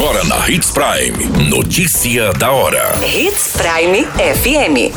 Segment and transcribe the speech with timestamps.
[0.00, 1.50] Agora na Hits Prime.
[1.50, 2.98] Notícia da hora.
[3.04, 4.94] Hits Prime FM.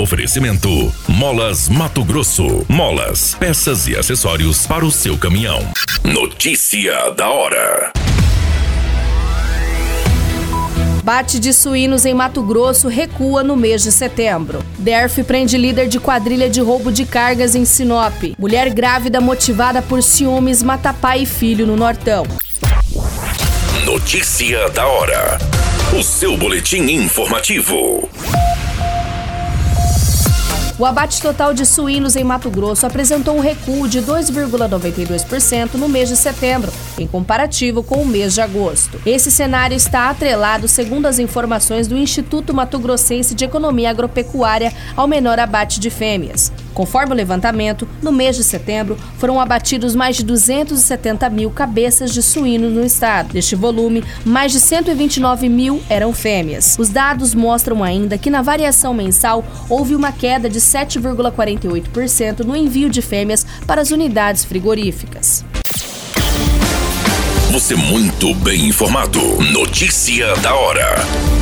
[0.00, 2.64] Oferecimento: Molas Mato Grosso.
[2.70, 5.60] Molas, peças e acessórios para o seu caminhão.
[6.02, 7.92] Notícia da hora.
[11.04, 14.64] Bate de suínos em Mato Grosso recua no mês de setembro.
[14.78, 18.14] DERF prende líder de quadrilha de roubo de cargas em Sinop.
[18.38, 22.26] Mulher grávida motivada por ciúmes mata pai e filho no Nortão.
[23.84, 25.38] Notícia da hora.
[25.98, 28.08] O seu boletim informativo.
[30.78, 36.08] O abate total de suínos em Mato Grosso apresentou um recuo de 2,92% no mês
[36.08, 39.00] de setembro, em comparativo com o mês de agosto.
[39.04, 45.08] Esse cenário está atrelado, segundo as informações do Instituto Mato Grossense de Economia Agropecuária, ao
[45.08, 46.52] menor abate de fêmeas.
[46.78, 52.22] Conforme o levantamento, no mês de setembro foram abatidos mais de 270 mil cabeças de
[52.22, 53.32] suínos no estado.
[53.32, 56.76] Deste volume, mais de 129 mil eram fêmeas.
[56.78, 62.88] Os dados mostram ainda que na variação mensal houve uma queda de 7,48% no envio
[62.88, 65.44] de fêmeas para as unidades frigoríficas.
[67.50, 69.20] Você muito bem informado.
[69.52, 71.37] Notícia da hora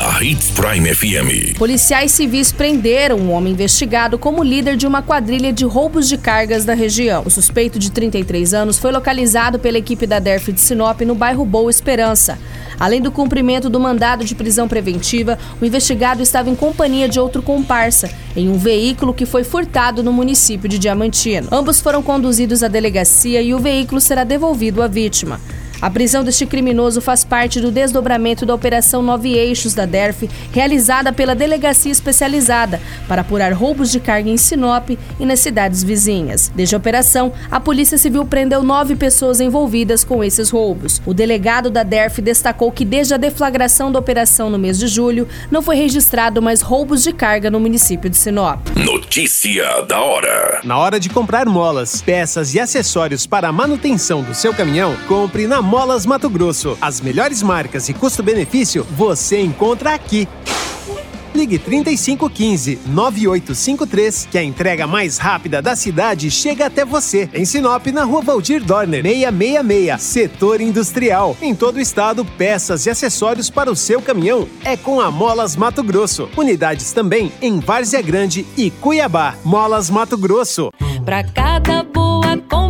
[0.00, 1.58] na Hits Prime FM.
[1.58, 6.64] Policiais civis prenderam um homem investigado como líder de uma quadrilha de roubos de cargas
[6.64, 7.22] da região.
[7.26, 11.44] O suspeito de 33 anos foi localizado pela equipe da DERF de Sinop no bairro
[11.44, 12.38] Boa Esperança.
[12.78, 17.42] Além do cumprimento do mandado de prisão preventiva, o investigado estava em companhia de outro
[17.42, 21.48] comparsa, em um veículo que foi furtado no município de Diamantino.
[21.52, 25.38] Ambos foram conduzidos à delegacia e o veículo será devolvido à vítima.
[25.80, 31.12] A prisão deste criminoso faz parte do desdobramento da Operação Nove Eixos da DERF, realizada
[31.12, 36.52] pela Delegacia Especializada para apurar roubos de carga em Sinop e nas cidades vizinhas.
[36.54, 41.00] Desde a operação, a Polícia Civil prendeu nove pessoas envolvidas com esses roubos.
[41.06, 45.26] O delegado da DERF destacou que desde a deflagração da operação no mês de julho,
[45.50, 48.60] não foi registrado mais roubos de carga no município de Sinop.
[48.76, 50.60] Notícia da hora.
[50.62, 55.46] Na hora de comprar molas, peças e acessórios para a manutenção do seu caminhão, compre
[55.46, 56.76] na Molas Mato Grosso.
[56.80, 60.26] As melhores marcas e custo-benefício você encontra aqui.
[61.32, 67.30] Ligue 3515 9853 que a entrega mais rápida da cidade chega até você.
[67.32, 71.36] Em Sinop, na rua Valdir Dorner, 666, setor industrial.
[71.40, 75.54] Em todo o estado, peças e acessórios para o seu caminhão é com a Molas
[75.54, 76.28] Mato Grosso.
[76.36, 79.36] Unidades também em Várzea Grande e Cuiabá.
[79.44, 80.70] Molas Mato Grosso.
[81.32, 82.69] Cada boa companhia,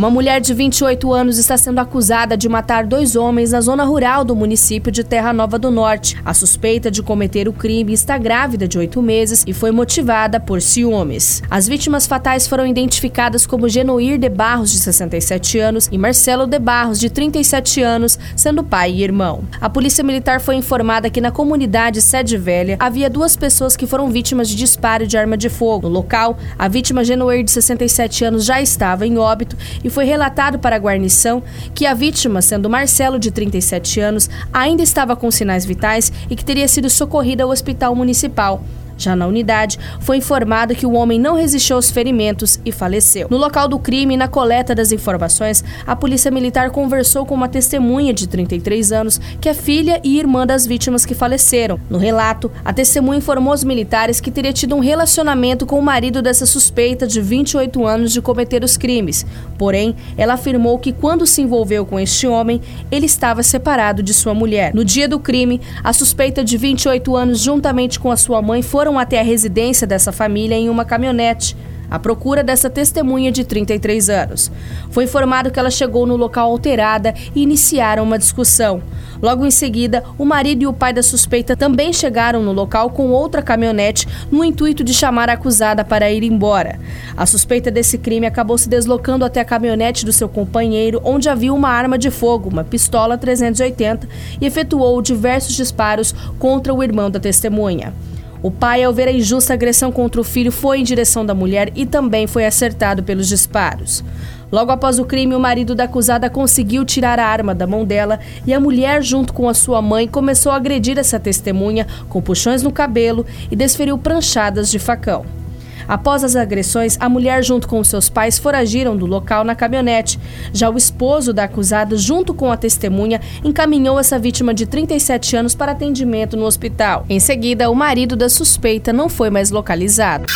[0.00, 4.24] Uma mulher de 28 anos está sendo acusada de matar dois homens na zona rural
[4.24, 6.16] do município de Terra Nova do Norte.
[6.24, 10.62] A suspeita de cometer o crime está grávida de oito meses e foi motivada por
[10.62, 11.42] ciúmes.
[11.50, 16.58] As vítimas fatais foram identificadas como Genoir de Barros, de 67 anos, e Marcelo de
[16.58, 19.44] Barros, de 37 anos, sendo pai e irmão.
[19.60, 24.08] A polícia militar foi informada que na comunidade Sede Velha havia duas pessoas que foram
[24.08, 25.90] vítimas de disparo de arma de fogo.
[25.90, 30.58] No local, a vítima Genoir, de 67 anos, já estava em óbito e foi relatado
[30.58, 31.42] para a guarnição
[31.74, 36.44] que a vítima, sendo Marcelo, de 37 anos, ainda estava com sinais vitais e que
[36.44, 38.62] teria sido socorrida ao hospital municipal.
[39.00, 43.28] Já na unidade, foi informado que o homem não resistiu aos ferimentos e faleceu.
[43.30, 48.12] No local do crime na coleta das informações, a Polícia Militar conversou com uma testemunha
[48.12, 51.80] de 33 anos, que é filha e irmã das vítimas que faleceram.
[51.88, 56.20] No relato, a testemunha informou aos militares que teria tido um relacionamento com o marido
[56.20, 59.24] dessa suspeita de 28 anos de cometer os crimes.
[59.56, 62.60] Porém, ela afirmou que quando se envolveu com este homem,
[62.90, 64.74] ele estava separado de sua mulher.
[64.74, 68.89] No dia do crime, a suspeita de 28 anos, juntamente com a sua mãe, foram
[68.90, 71.56] foram até a residência dessa família em uma caminhonete
[71.88, 74.50] à procura dessa testemunha de 33 anos.
[74.90, 78.82] Foi informado que ela chegou no local alterada e iniciaram uma discussão.
[79.22, 83.10] Logo em seguida, o marido e o pai da suspeita também chegaram no local com
[83.10, 86.80] outra caminhonete no intuito de chamar a acusada para ir embora.
[87.16, 91.54] A suspeita desse crime acabou se deslocando até a caminhonete do seu companheiro, onde havia
[91.54, 94.08] uma arma de fogo, uma pistola 380,
[94.40, 97.92] e efetuou diversos disparos contra o irmão da testemunha.
[98.42, 101.70] O pai, ao ver a injusta agressão contra o filho, foi em direção da mulher
[101.74, 104.02] e também foi acertado pelos disparos.
[104.50, 108.18] Logo após o crime, o marido da acusada conseguiu tirar a arma da mão dela
[108.46, 112.62] e a mulher, junto com a sua mãe, começou a agredir essa testemunha com puxões
[112.62, 115.39] no cabelo e desferiu pranchadas de facão.
[115.88, 120.18] Após as agressões, a mulher, junto com seus pais, foragiram do local na caminhonete.
[120.52, 125.54] Já o esposo da acusada, junto com a testemunha, encaminhou essa vítima de 37 anos
[125.54, 127.04] para atendimento no hospital.
[127.08, 130.26] Em seguida, o marido da suspeita não foi mais localizado.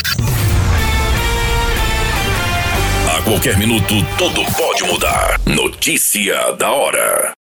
[3.17, 5.41] A qualquer minuto, tudo pode mudar.
[5.47, 7.35] Notícia da hora.